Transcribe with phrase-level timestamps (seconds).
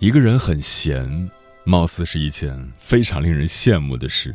[0.00, 1.30] 一个人很闲，
[1.62, 4.34] 貌似是一件非常令人羡慕的事，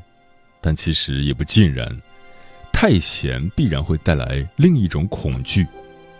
[0.61, 1.89] 但其实也不尽然。
[2.71, 5.65] 太闲必然会带来另一种恐惧，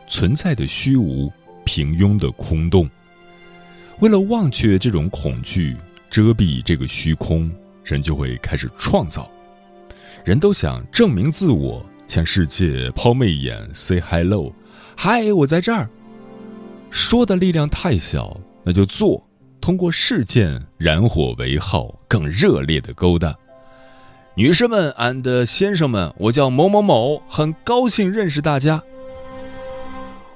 [0.07, 1.31] 存在的虚无、
[1.63, 2.89] 平庸的空洞。
[3.99, 5.77] 为了忘却这种恐惧，
[6.09, 7.51] 遮蔽这个虚空，
[7.83, 9.29] 人就会开始创造。
[10.23, 14.51] 人都想证明自我，向世界抛媚眼，say hello，
[14.97, 15.87] 嗨，我在这儿。
[16.89, 19.23] 说的力量太小，那就做。
[19.65, 23.35] 通过事件燃火为号，更热烈的勾搭。
[24.35, 28.79] 女士们，and 先生们，我叫某某某，很高兴认识大家。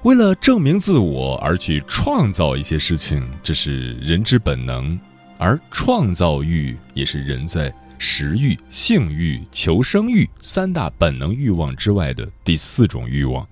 [0.01, 4.99] 为了证明自我而去创造一些事情，这是人之本能，
[5.37, 13.47] 而创造欲也是人在食欲、性欲、求生欲三大本能欲望之外的第四种欲望。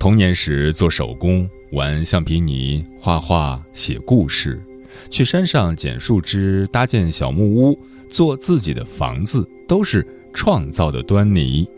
[0.00, 1.48] 童年时做手工。
[1.72, 4.60] 玩橡皮泥、画画、写故事，
[5.08, 11.68] 去山上捡树枝、搭建小木屋、做自己的房子，都是创造的端倪。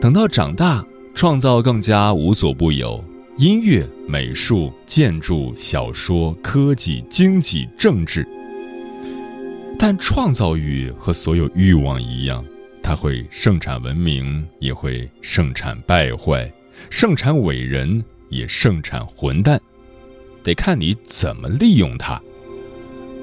[0.00, 3.04] 等到长大，创造更加无所不有：
[3.36, 8.26] 音乐、美术、建筑、小说、科技、经济、政治。
[9.78, 12.42] 但创造欲和所有欲望一样，
[12.82, 16.50] 它会盛产文明，也会盛产败坏，
[16.90, 18.04] 盛产伟人。
[18.30, 19.58] 也盛产混蛋，
[20.42, 22.20] 得看你怎么利用它。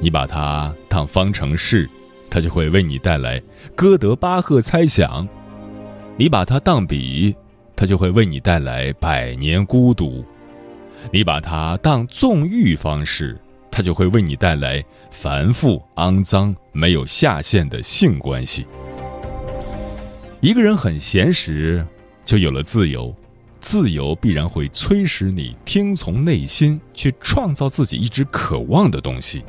[0.02, 1.88] 你把它当方程式，
[2.28, 3.40] 它就会为你带来
[3.76, 5.24] 哥德巴赫猜想；
[6.18, 7.36] 你把它当笔，
[7.76, 10.26] 它就会为你带来百年孤独；
[11.12, 13.40] 你把它当纵欲方式，
[13.70, 18.66] 它就会为你带来繁复、肮脏、没有下限的性关系。
[20.42, 21.86] 一个人很闲时，
[22.26, 23.16] 就有了自由。
[23.66, 29.44] 自由必然会催使你听从内心，去创造自己一直渴望的东西。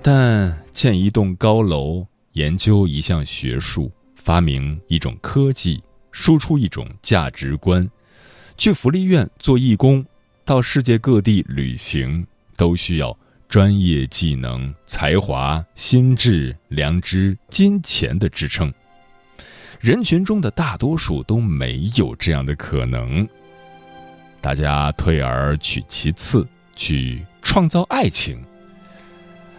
[0.00, 5.82] 但建一栋高楼，研究一项学术，发明一种科技，
[6.12, 7.90] 输出一种价值观，
[8.56, 10.06] 去福利院做义工，
[10.44, 12.24] 到世界各地旅行，
[12.56, 13.18] 都需要
[13.48, 18.72] 专业技能、才华、心智、良知、金钱的支撑。
[19.84, 23.28] 人群中的大多数都没有这样的可能。
[24.40, 28.42] 大家退而取其次，去创造爱情。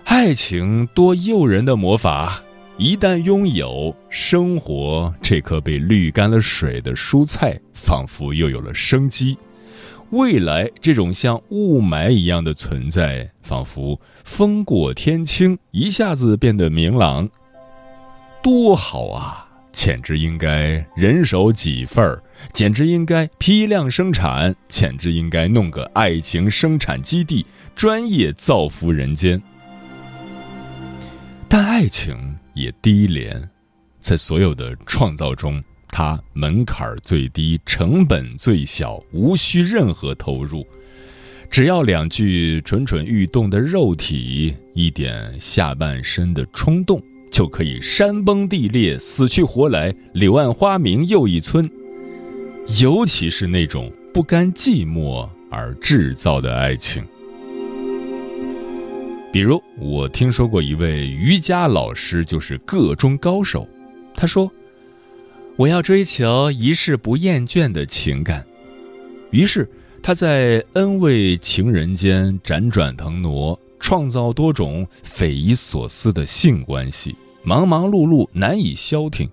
[0.06, 2.42] 爱情多诱人的魔法，
[2.76, 9.38] 一旦拥有，生活这颗被滤干了水的蔬菜，仿佛又有了生机。
[10.10, 17.30] 未来这种像雾霾一样的存在，仿佛风过天青，一下子变得明朗。
[18.42, 19.45] 多好啊！
[19.76, 29.40] 简直应该人手几份儿，简直应该批量生产，简直应该弄个爱情生产基地，专业造福人间。
[31.50, 33.50] 但爱情也低廉，
[34.00, 40.66] 在所有的创造中，它门槛最低，成本最小，无需任何投入，
[41.52, 47.04] 只要两具蠢蠢欲动的肉体，一点下半身的冲动。
[47.30, 51.70] 就可以山崩地裂、死去活来、柳暗花明又一村。
[52.82, 57.04] 尤其是那种不甘寂寞而制造的爱情，
[59.32, 63.68] 比如我听说过一位瑜伽老师，就是个中高手。
[64.16, 64.52] 他说
[65.58, 68.44] ：“我要追求一世不厌倦的情感。”
[69.32, 69.70] 于是
[70.02, 77.16] 他在恩位情人间辗转腾挪，创造多种匪夷所思的性关系。
[77.44, 79.30] 忙忙碌碌，难以消停。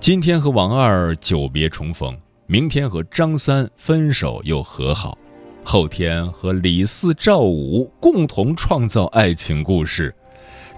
[0.00, 2.16] 今天和王二久别重逢，
[2.46, 5.18] 明天和张三分手又和好，
[5.62, 10.14] 后天和李四、赵五共同创造爱情故事，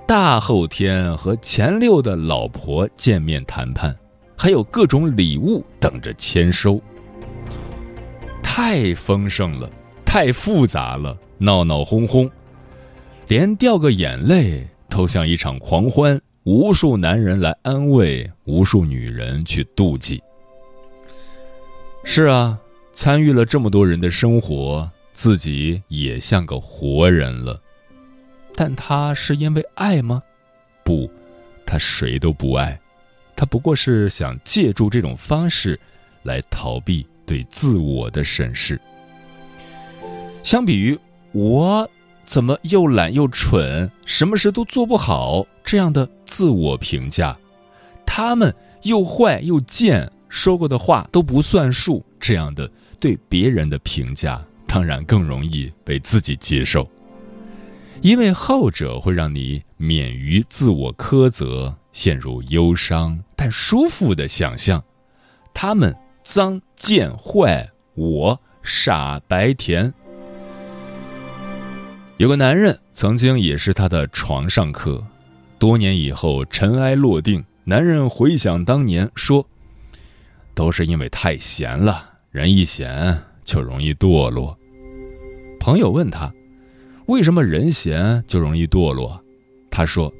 [0.04, 3.96] 大后天和前六的老婆见面谈判，
[4.36, 6.82] 还有各种礼物等着签收。
[8.42, 9.70] 太丰盛了，
[10.04, 12.28] 太复杂了，闹闹哄哄，
[13.28, 20.22] 连掉个眼泪都像一场狂欢，无数男人来安慰，无数女人去妒忌。
[22.04, 22.58] 是啊，
[22.94, 27.60] 参与了这么多人的生活，自己也像个活人了。
[28.56, 30.22] 但他是因为爱吗？
[30.82, 31.10] 不，
[31.66, 32.80] 他谁都不爱，
[33.36, 35.78] 他不过是想借助这种方式，
[36.22, 38.80] 来逃避对自我的审视。
[40.42, 40.98] 相比于
[41.32, 41.88] 我
[42.28, 47.34] 怎么又懒又蠢，什么事都做不好这样的自我评价，
[48.04, 50.12] 他们又坏又贱。
[50.28, 52.70] 说过的话都不算数，这样的
[53.00, 56.86] 对别人的评价当然更容易被自己接受，
[58.02, 64.84] 因为后者会让你免于自我苛责，陷入忧伤但舒服的想象。
[65.54, 69.94] 他们脏贱坏，我傻白甜。
[72.18, 75.00] 有个男人曾经也是他的床上客，
[75.56, 79.46] 多年以后尘埃落定，男人回想当年说。
[80.52, 84.58] 都是因为太闲了，人一闲就容易堕落。
[85.60, 86.34] 朋友问他，
[87.06, 89.22] 为什么人闲就容易堕落？
[89.70, 90.12] 他说：“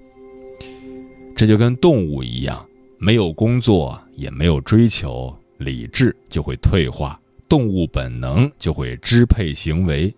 [1.34, 2.64] 这就跟动物一样，
[2.98, 10.14] 没有工作，也没有追求，理智就会退化，动物本能就会支配行为，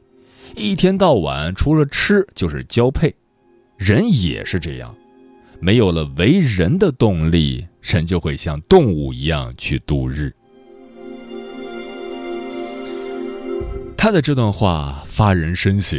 [0.56, 3.14] 一天到晚除了吃就是交配。
[3.76, 4.94] 人也是这样，
[5.58, 10.30] 没有了为人的动力。”人就会像动物一样去度日。
[13.96, 15.98] 他的这段话发人深省。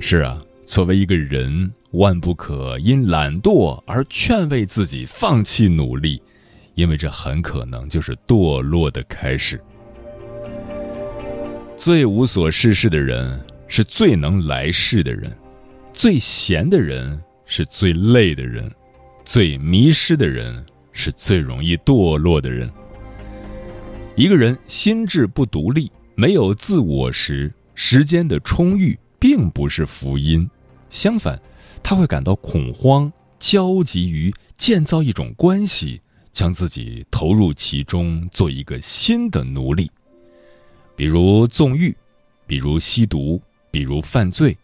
[0.00, 6.22] 是啊，作为一个人，万不可因懒惰而劝慰自己放弃努力，
[6.74, 9.62] 因为这很可能就是堕落的开始。
[11.84, 13.38] 最无所事事的人
[13.68, 15.30] 是最能来事的人，
[15.92, 18.72] 最闲的人是最累的人。
[19.22, 22.72] 最迷失的人是最容易堕落的人。
[24.16, 30.48] 一个人心智不独立、没有自我时，时间的充裕并不是福音，
[30.88, 31.38] 相反，
[31.82, 36.00] 他会感到恐慌，焦急于建造一种关系，
[36.32, 39.90] 将自己投入其中，做一个新的奴隶。
[40.96, 41.96] 比如纵欲，
[42.46, 44.56] 比如吸毒，比如犯罪，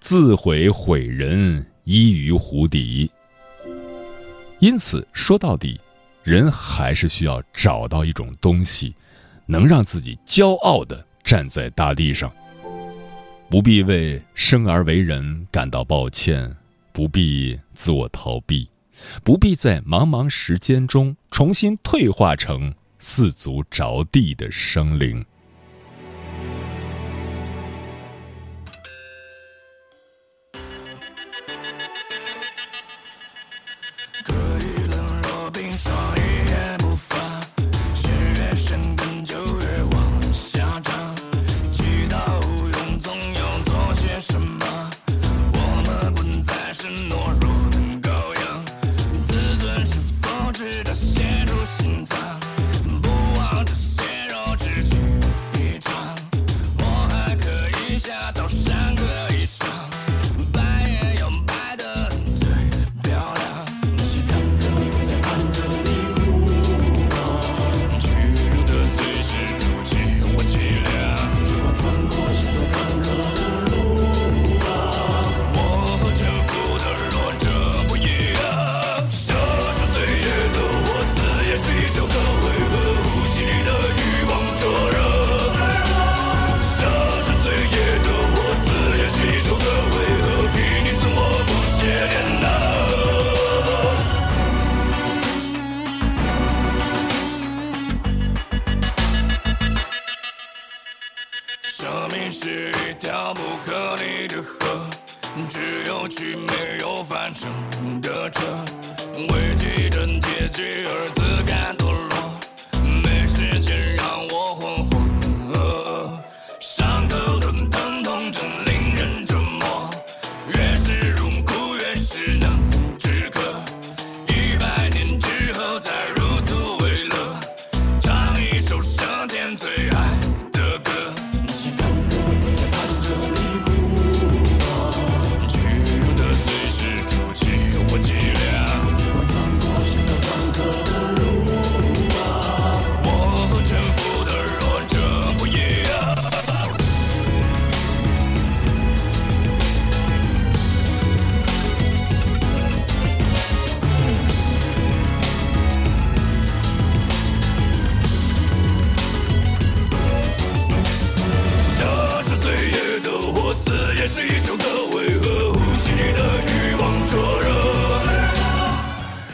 [0.00, 3.10] 自毁毁人，依于湖底。
[4.58, 5.80] 因此，说到底，
[6.22, 8.94] 人还是需要找到一种东西，
[9.46, 12.32] 能让自己骄傲的站在大地上。
[13.50, 16.52] 不必为生而为人感到抱歉，
[16.92, 18.68] 不必自我逃避，
[19.22, 25.24] 不必在茫茫时间中重新退化成四足着地的生灵。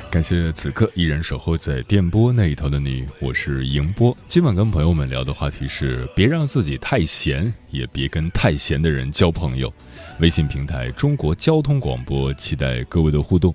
[0.09, 3.05] 感谢此刻依然守候在电波那一头的你。
[3.21, 9.73] 我是迎波，今晚跟朋友们聊的话题是：别让自己太闲，也别跟太闲的人交朋友。
[10.21, 13.53] 微信平台中国交通广播期待各位的互动。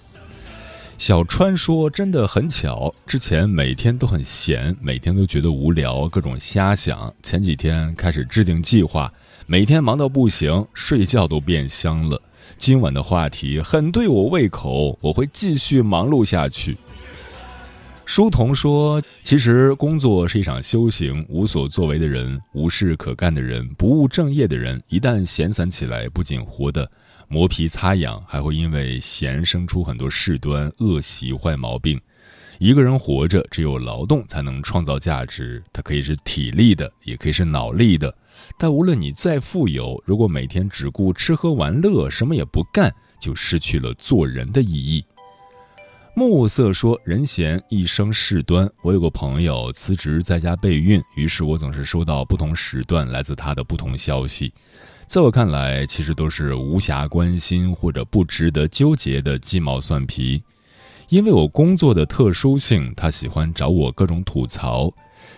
[0.97, 7.13] 小川说：真的很巧，之前每天都很闲，每天都觉得无聊，各种瞎想。
[7.23, 9.09] 前几天开始制定计划。
[9.47, 12.21] 每天忙到不行，睡觉都变香了。”
[12.57, 16.77] 今晚的话题很对我胃口，我会继续忙碌下去。
[18.05, 26.89] 书童说：“其实工作是一场修行，无所作为的人、无事可干的人、不务正业的人，一旦闲散起来，不仅活得
[27.27, 31.99] 磨皮擦痒，还会因为闲生出很多事端、恶习、坏毛病。
[32.59, 38.13] 一个人活着，只有劳动才能创造价值，它可以是体力的，也可以是脑力的。”
[38.57, 45.03] 但无论你再富有，如果每天只顾吃喝玩乐，什么也不干，就失去了做人的意义。
[46.15, 54.53] 暮色说：“人闲一生事端。”我有个朋友辞职在家备孕，于是我总是收到不同时段来自他的不同消息。
[55.07, 60.41] 在我看来，其实都是无暇关心或者不值得纠结的鸡毛蒜皮。
[61.09, 64.91] 因为我工作的特殊性，他喜欢找我各种吐槽。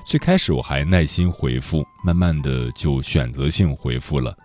[0.05, 4.35] 最开始我还耐心回复，慢慢的就选择性回复了，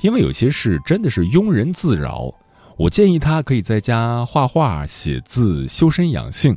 [0.00, 2.32] 因为有些事真的是庸人自扰。
[2.76, 6.56] 我建议他可以在家画画、写字、修身养性。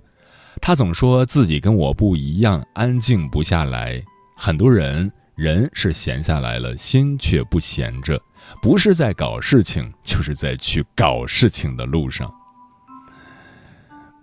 [0.61, 4.01] 他总说自己跟我不一样，安静不下来。
[4.35, 8.19] 很多人人是闲下来了，心却不闲着，
[8.61, 12.33] 不是在搞事情，就是在去搞事情的路上。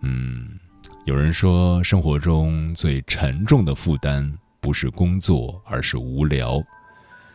[0.02, 0.58] 嗯。
[1.04, 6.62] 有人说，生活中最沉重的负担不是工作，而是无聊。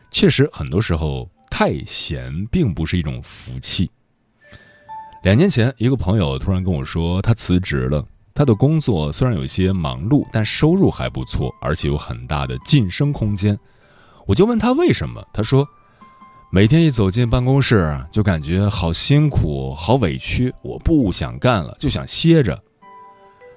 [0.09, 3.91] 确实，很多时候太闲并不是一种福气。
[5.24, 8.05] 两年前，一个朋友突然跟我说，他辞职了。
[8.33, 13.59] 他的工作虽然有些忙碌，但收入还不错，而且有很大的晋升空间。
[14.25, 15.67] 我就问他为什么，他说，
[16.49, 22.57] 每天一走进办公室，就感觉好辛苦、好委屈，我不想干了，就想歇着。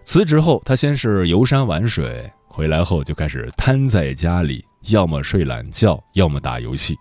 [0.02, 6.96] 辞职后，他先是游山玩水，回来后就开始瘫在家里，要么睡懒觉，要么打游戏。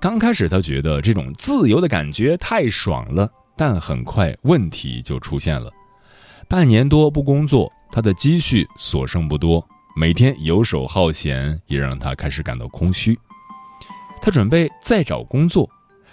[0.00, 5.70] 刚开始，他觉得这种自由的感觉太爽了，但很快问题就出现了。
[6.48, 9.62] 半年多不工作，他的积蓄所剩不多，
[9.94, 13.18] 每天游手好闲也让他开始感到空虚。
[14.20, 15.68] 他准备再找工作，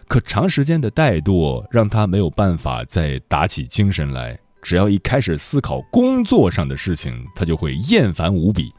[0.07, 4.37] 可长时间的怠惰让他没有办法再打起精神来。
[4.61, 8.73] 只要一开始思考工作上的事情，他就会厌烦无比。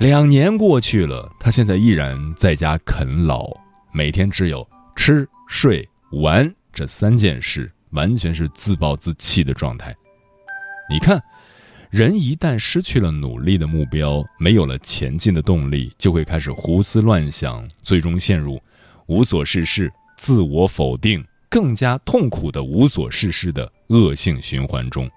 [0.00, 3.48] 两年过去了，他现在依然在家啃老，
[3.92, 9.94] 每天只有吃、睡、玩这三件事，完全是自暴自弃的状态。
[10.90, 11.22] 你看，
[11.90, 18.60] 人一旦失去了努力的目标，没有了前进的动力，就会开始胡思乱想，最终陷入
[19.06, 21.24] 无所事事、自我否定。
[21.50, 25.10] 更加痛苦的无所事事的恶性循环中，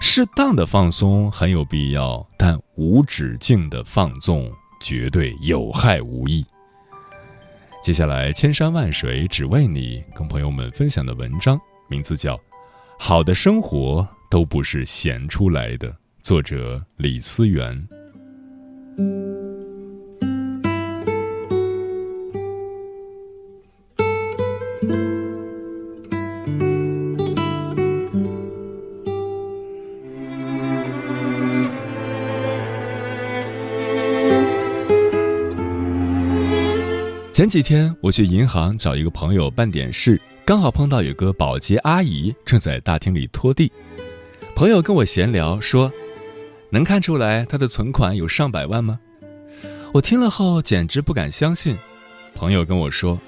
[0.00, 4.48] 适当的放松很有必要，但无止境的放纵
[4.80, 6.46] 绝对有害无益。
[7.82, 12.36] 接下来，千山万水只为你，跟朋友们分享的文章名字叫
[12.96, 15.88] 《好的生活都不是闲出来的》，
[16.22, 17.86] 作者李思源。
[37.32, 43.70] 前几天我去银行找一个朋友办点事，刚好碰到有个保洁阿姨正在大厅里拖地。
[44.56, 45.92] 朋友跟我闲聊说
[46.72, 48.98] ：“能看出来他的存款有上百万吗？”
[49.92, 51.76] 我听了后简直不敢相信。
[52.34, 53.20] 朋友跟我说：“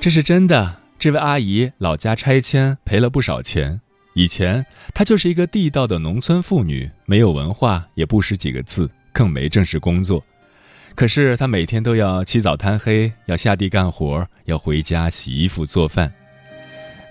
[0.00, 3.80] 这是真的，这位阿姨老家拆迁赔了不少钱。
[4.14, 10.22] 以前她就是一个地道的农村妇女，没有文化，也不识几个字，更没正式工作。”
[10.94, 16.12] 可是她每天都要起早贪黑，要下地干活，要回家洗衣服做饭。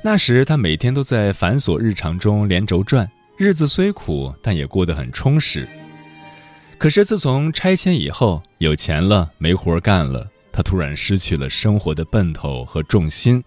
[0.01, 5.67] 那时她每天都在繁琐日常中连轴转，日子虽苦，但也过得很充实。
[6.77, 13.43] 可是自从拆迁以后，有钱了没活干了，他突然失去了生活的奔头和重心，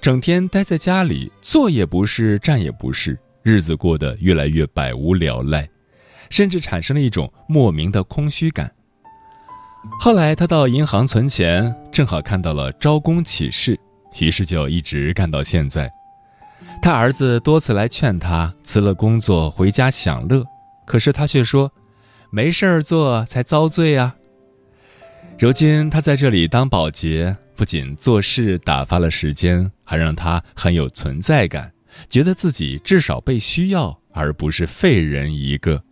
[0.00, 5.68] 整天待在家里，坐也不是，站也不是，日子过得越来越百无聊赖，
[6.30, 8.72] 甚至产生了一种莫名的空虚感。
[9.98, 13.78] 后来他到银行存钱，正好看到了招工启事，
[14.18, 15.90] 于是就一直干到现在。
[16.82, 20.44] 他儿子多次来劝他辞了工作回家享乐，
[20.86, 21.70] 可是他却说
[22.32, 24.16] ：“没事儿做才遭罪啊。”
[25.38, 31.70] 如今他在这里当保洁，不仅做事打发了时间，还让他很有存在感，
[32.08, 35.82] 觉得自己至少被需要，而不是废人一个。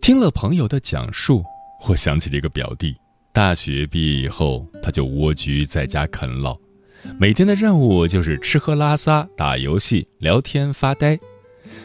[0.00, 1.42] 听了朋友的讲述，
[1.88, 2.94] 我想起了一个表弟。
[3.32, 6.58] 大学毕业以后，他就蜗居在家啃老，
[7.18, 11.18] 每天的任务就是吃喝拉撒、打游戏、聊天、发呆。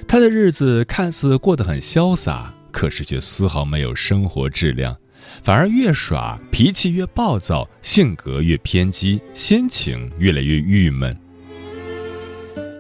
[0.08, 4.96] 他的日子看似过得很潇洒，可是却丝毫没有生活质量，
[5.44, 11.18] 反而越耍脾气越暴躁，性格越偏激，心情越来越郁闷。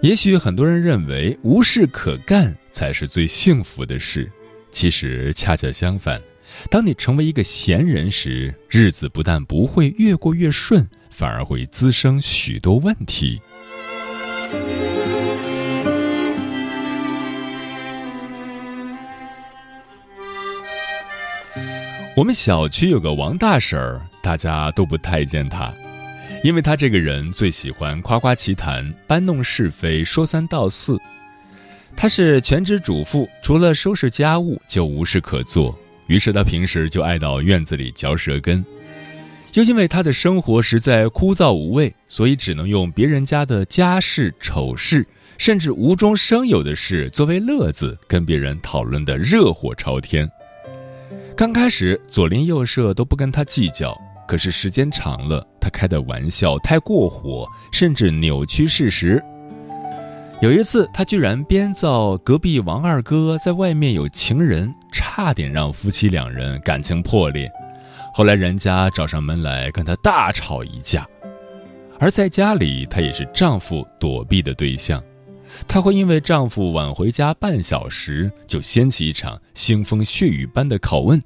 [0.01, 4.31] 也许很多人认为无事可干才是最幸福的事，
[4.71, 6.19] 其实恰恰相反。
[6.69, 10.85] 当你成为一个闲人时，日子不但不会越过越顺，
[11.21, 13.39] 反而会滋生许多问题。
[22.17, 25.71] 我们小区有个王大婶儿，大家都不太见她，
[26.43, 30.99] 因为她这个人最喜欢夸夸其谈、搬弄是非、说三道四。
[31.95, 35.77] 她是全职主妇，除了收拾家务就无事可做。
[36.07, 38.65] 于是她平时就爱到院子里嚼舌根，
[39.53, 45.05] 又因为他的生活实在枯燥无味，所以只能用别人家的家事、丑事，
[45.37, 50.29] 甚至无中生有的事作为乐子，跟别人讨论的热火朝天。
[51.35, 53.93] 刚开始左邻右舍都不跟他计较，
[54.25, 59.21] 可是时间长了，他开的玩笑太过火，甚至扭曲事实。
[60.41, 67.51] 有一次，他居然编造隔壁王二哥在外面有情人，差点让夫妻两人感情破裂。
[68.13, 71.07] 后来人家找上门来跟她大吵一架，
[71.97, 75.01] 而在家里，她也是丈夫躲避的对象。
[75.67, 81.21] 她会因为丈夫晚回家半小时，就掀起一场腥风血雨般的拷问。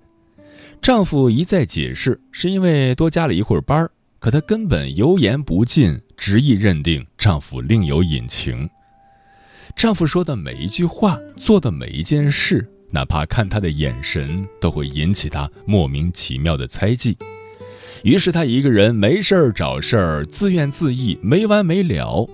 [0.82, 8.70] 丈夫一再解释是因为多加了一会儿班可她根本油盐不进，执意认定丈夫另有隐情。
[9.76, 17.18] 丈夫说的每一句话，做的每一件事，哪怕看他的眼神，都会引起她莫名其妙的猜忌。
[18.04, 22.26] 于是她一个人没事儿找事儿，自怨自艾，没完没了。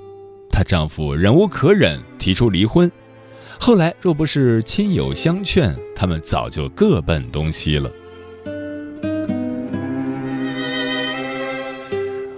[0.52, 2.91] 她丈夫忍无可忍，提出离婚。
[3.60, 7.91] 后来若不是亲友相劝，他们早就各奔东西了。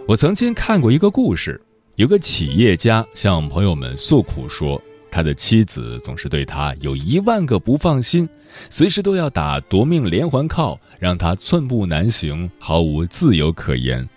[0.07, 1.62] 我曾经看过一个故事，
[1.95, 4.81] 有个企业家向朋友们诉苦说。
[5.13, 8.28] 他的妻子总是对他有一万个不放心，
[8.67, 14.10] 随时都要打夺命连环铐，让他寸步难行，毫无自由可言。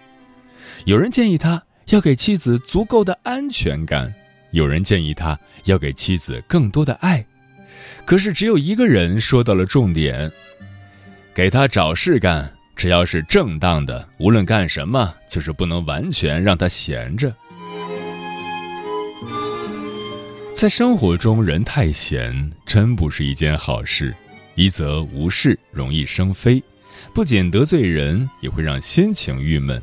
[0.86, 4.10] 有人建议他要给妻子足够的安全感，
[4.52, 7.22] 有人建议他要给妻子更多的爱，
[8.06, 10.32] 可是只有一个人说到了重点：
[11.34, 17.30] 给他找事干，只要是正当的，无论干什么，就是不能完全让他闲着。
[20.56, 24.16] 在生活中，人太闲真不是一件好事。
[24.54, 26.64] 一则无事容易生非，
[27.12, 29.78] 不仅得罪人，也会让心情郁闷；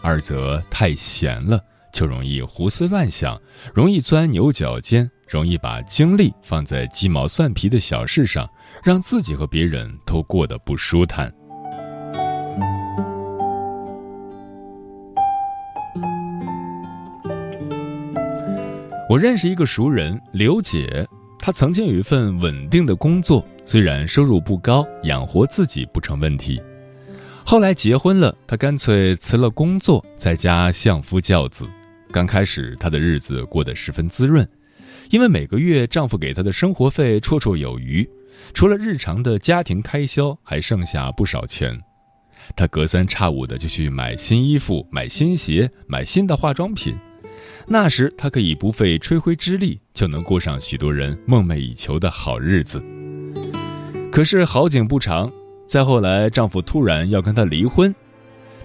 [0.00, 1.60] 二则太闲了，
[1.92, 3.36] 就容易胡思乱想，
[3.74, 8.48] 容易钻牛角尖，容易把精力放在鸡毛蒜皮的小事上，
[8.84, 11.34] 让自己和别人都过得不舒坦。
[19.12, 21.06] 我认识一个熟人刘姐，
[21.38, 26.58] 她曾经有一份稳定的工作，虽然收入不高，养活自己不成问题。
[27.44, 31.68] 后来结婚了，她干脆辞了工作，在家相夫教子。
[32.10, 34.48] 刚开始，她的日子过得十分滋润，
[35.10, 38.08] 因为每个月丈夫给她的生活费绰绰有余，
[38.54, 41.78] 除了日常的家庭开销，还剩下不少钱。
[42.56, 46.96] 她隔三差五的就去买新衣服、买新鞋、买新的化妆品。
[47.66, 52.82] 那时，她可以不费吹灰之力就能过上许多人梦寐以求的好日子。
[54.10, 55.32] 可是好景不长，
[55.66, 57.94] 再后来，丈夫突然要跟她离婚，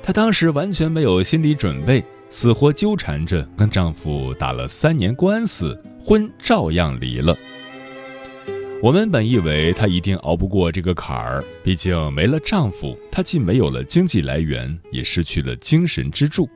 [0.02, 7.38] 她当时完全没有心理准备，死活纠缠着跟丈夫打了三年官司，婚照样离了。
[8.84, 16.48] 我们本以为她一定熬不过这个坎儿，毕竟没了丈夫，她既没有了经济来源，也失去了精神支柱。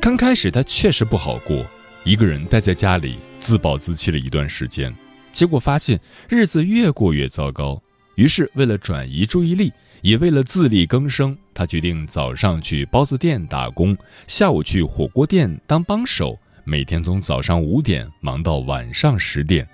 [0.00, 1.66] 刚开始，他确实不好过，
[2.04, 4.94] 一个人待在家里自暴自弃了一段时间，
[5.32, 7.82] 结果发现日子越过越糟糕。
[8.14, 19.66] 于是，为了转移注意力，也为了自力更生，他决定早上去包子店打工，下午去火锅店当帮手，每天从早上五点忙到晚上十点。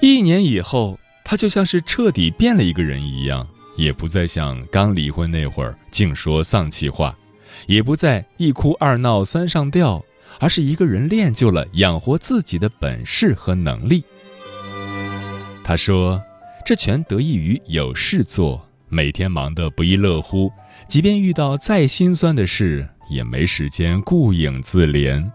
[0.00, 7.16] 一年以后，他就像是彻底变了一个人一样，也不再像刚离婚那会儿净说丧气话，
[7.66, 10.04] 也不再一哭二闹三上吊，
[10.40, 14.04] 而是一个人练就了养活自己的本事和能力。
[15.62, 16.22] 他说
[16.64, 20.52] ：“这全得益于有事做。”每天忙得不亦乐乎，
[20.86, 25.28] 即便遇到再心酸的事，也没时间顾影自怜。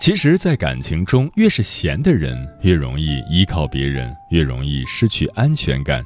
[0.00, 6.02] 其实，在感情中，越是闲的人，越容易依靠别人，越容易失去安全感。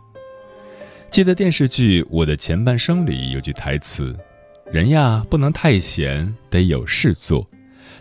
[1.13, 4.17] 记得电视剧《我的前半生》里有句台词
[4.73, 7.47] ：“人呀，不能太闲，得有事做，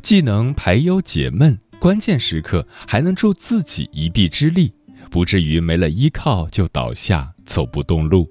[0.02, 4.72] 既能排忧解闷。”关键时刻还能助自己一臂之力，
[5.10, 8.30] 不至于没了依靠就倒下走不动路。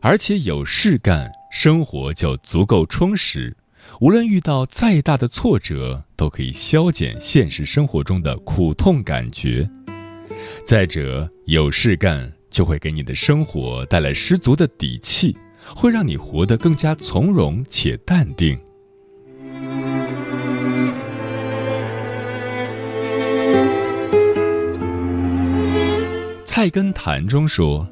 [0.00, 3.56] 而且有事干，生活就足够充实。
[4.00, 9.68] 无论遇到再大的挫折，都可以消减现实生活中的苦痛感觉。
[10.64, 15.36] 再者，有事干就会给你的生活带来十足的底气，
[15.74, 18.56] 会让你活得更加从容且淡定。
[26.44, 27.84] 菜根谭中说：“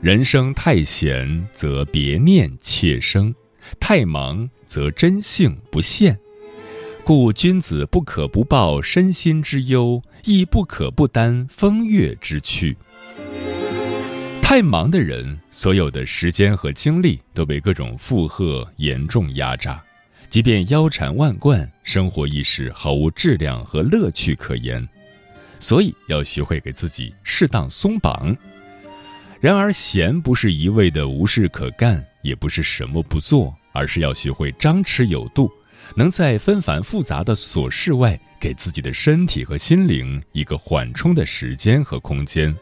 [0.00, 3.34] 人生太闲则别念妾生，
[3.80, 6.16] 太忙则真性不现。
[7.02, 12.76] 故君子不可不报身心之忧，亦不可不担风月之趣。
[14.44, 19.82] 太忙的人，所有的时间和精力都被各种负荷严重压榨，
[20.28, 24.86] 即便腰缠万贯，生活亦是毫无质量和乐趣可言。”
[25.58, 28.36] 所以要学会给自己适当松绑。
[29.40, 35.50] 然而，闲不是一味的无事可干，也不是什么不做，而是要学会张弛有度，
[35.96, 42.54] 能在纷繁复杂的琐事外，给自己的身体和心灵一个缓冲的时间和空间。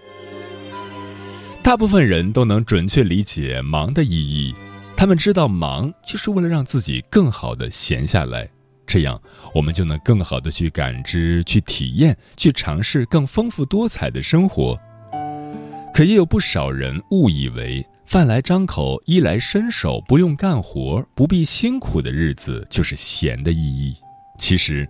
[1.63, 4.53] 大部分人都能准确理解忙的意义，
[4.97, 8.49] 他们知道忙就是为了让自己更好的闲下来。
[8.85, 9.19] 这样，
[9.55, 14.79] 我们就能更好的去感知、去体验、去尝试更丰富多彩的生活。
[15.95, 23.95] 可也有不少人误以为饭来张口、衣来伸手、不用干活、不必辛苦的日子就是闲的意义。
[24.37, 24.87] 其实，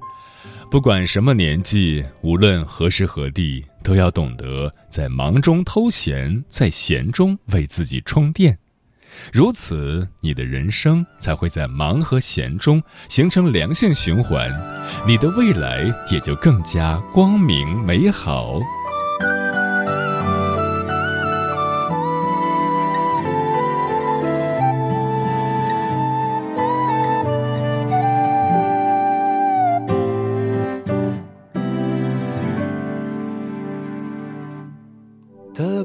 [0.70, 8.58] 不管什么年纪，无论何时何地，都要懂得在忙中偷闲，在闲中为自己充电。
[9.30, 14.50] 如此，你的人生才会在忙和闲中形成良性循环，
[15.06, 18.58] 你的未来也就更加光明美好。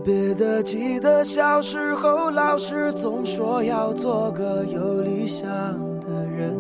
[0.08, 5.46] 别的记得小时候，老师总说要做个有理想
[6.00, 6.58] 的人。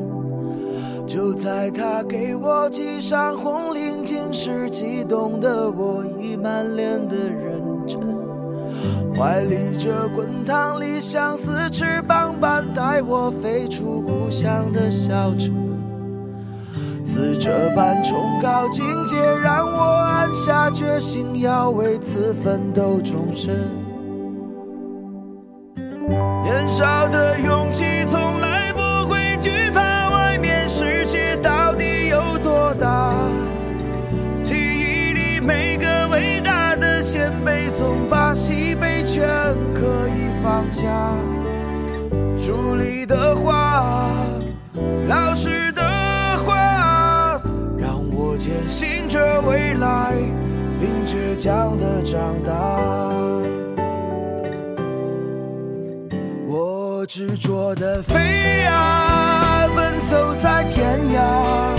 [1.08, 8.02] 就在他给我系上红领巾时，激动的我已满脸的认真，
[9.16, 15.57] 怀里这滚烫理想似翅膀般带我飞出故乡的小城。
[17.18, 23.56] 是这般崇高境界，让我暗下决心要为此奋斗终身。
[26.44, 33.16] 年少的勇气从来不会惧怕外面世界到底有多大。
[34.44, 39.28] 记忆里每个伟大的先辈，总把喜悲全
[39.74, 40.86] 可以放下。
[42.38, 44.08] 书里的话，
[45.08, 45.82] 老师的，
[48.48, 50.14] 坚信着未来，
[50.80, 52.54] 并倔强的长大。
[56.48, 61.76] 我执着的飞呀，奔走在天涯，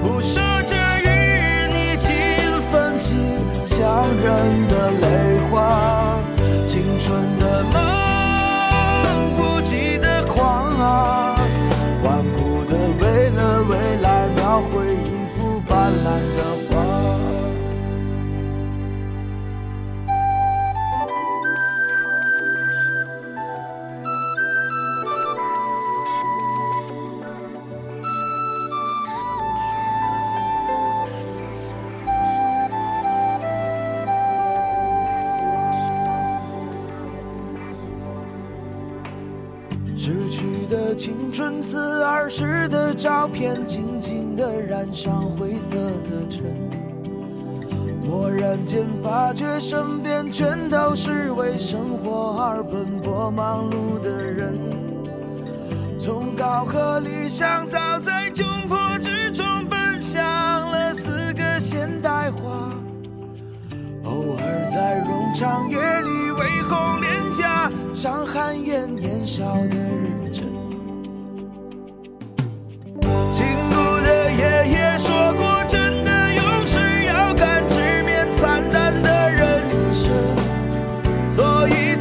[0.00, 2.16] 不舍着与你情
[2.72, 3.14] 分际，
[3.66, 5.37] 强忍的泪
[40.98, 46.44] 青春似儿时的照片，静静地染上灰色的尘。
[48.02, 54.58] 蓦然间发觉，身边全都是为生活而奔波忙碌的人。
[56.00, 60.20] 从高和理想，早在窘迫之中奔向
[60.68, 62.70] 了四个现代化。
[64.02, 70.07] 偶尔在冗长夜里，微红脸颊上汗颜年少的人
[74.38, 79.60] 爷爷说过，真的勇士要敢直面惨淡的人
[79.92, 80.12] 生，
[81.34, 81.96] 所以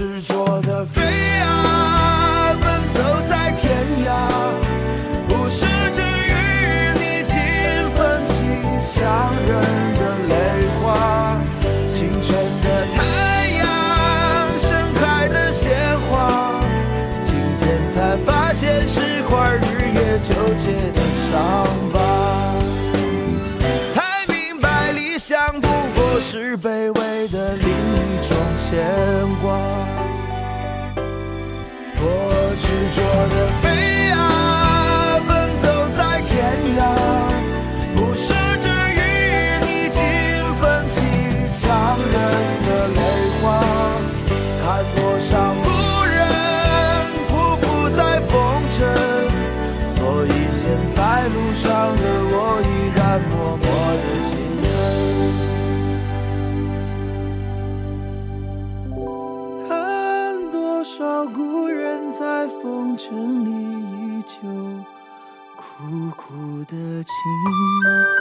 [0.00, 1.02] 执着的飞
[1.42, 3.70] 啊，奔走在天
[4.06, 4.08] 涯，
[5.28, 6.32] 不舍着与
[6.94, 7.36] 你尽
[7.90, 8.32] 分析
[8.82, 9.50] 强忍
[9.98, 10.32] 的泪
[10.80, 11.36] 花。
[11.92, 12.98] 清晨的太
[13.58, 13.68] 阳，
[14.58, 15.76] 盛开的鲜
[16.08, 16.62] 花，
[17.22, 19.60] 今天才发现是块日
[19.94, 22.00] 夜纠结的伤疤。
[23.92, 29.89] 才明白，理想不过是卑微的另一种牵挂。
[32.90, 33.49] 做的
[66.70, 68.19] 的情。